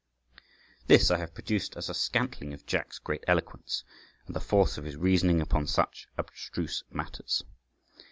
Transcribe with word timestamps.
This 0.87 1.11
I 1.11 1.19
have 1.19 1.35
produced 1.35 1.77
as 1.77 1.87
a 1.87 1.93
scantling 1.93 2.53
of 2.55 2.65
Jack's 2.65 2.97
great 2.97 3.23
eloquence 3.27 3.83
and 4.25 4.35
the 4.35 4.39
force 4.39 4.79
of 4.79 4.83
his 4.85 4.97
reasoning 4.97 5.39
upon 5.41 5.67
such 5.67 6.07
abstruse 6.17 6.83
matters. 6.89 7.43